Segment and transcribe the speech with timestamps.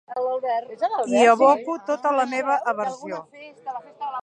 [1.17, 3.23] Hi aboco tota la meva aversió.